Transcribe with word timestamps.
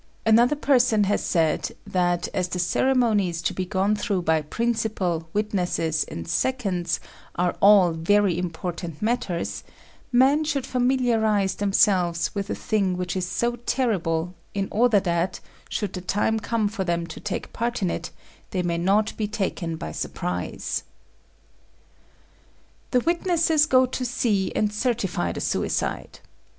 Another 0.25 0.55
person 0.55 1.03
has 1.03 1.23
said 1.23 1.73
that, 1.85 2.27
as 2.33 2.47
the 2.47 2.57
ceremonies 2.57 3.39
to 3.43 3.53
be 3.53 3.65
gone 3.65 3.95
through 3.95 4.23
by 4.23 4.41
principal, 4.41 5.29
witnesses, 5.31 6.05
and 6.05 6.27
seconds 6.27 6.99
are 7.35 7.55
all 7.61 7.91
very 7.91 8.35
important 8.39 8.99
matters, 8.99 9.63
men 10.11 10.43
should 10.43 10.65
familiarize 10.65 11.53
themselves 11.53 12.33
with 12.33 12.49
a 12.49 12.55
thing 12.55 12.97
which 12.97 13.15
is 13.15 13.27
so 13.27 13.57
terrible, 13.67 14.33
in 14.55 14.67
order 14.71 14.99
that, 14.99 15.39
should 15.69 15.93
the 15.93 16.01
time 16.01 16.39
come 16.39 16.67
for 16.67 16.83
them 16.83 17.05
to 17.05 17.19
take 17.19 17.53
part 17.53 17.83
in 17.83 17.91
it, 17.91 18.09
they 18.49 18.63
may 18.63 18.79
not 18.79 19.15
be 19.17 19.27
taken 19.27 19.75
by 19.75 19.91
surprise. 19.91 20.81
The 22.89 23.01
witnesses 23.01 23.67
go 23.67 23.85
to 23.85 24.03
see 24.03 24.51
and 24.55 24.73
certify 24.73 25.31
the 25.33 25.41
suicide. 25.41 26.21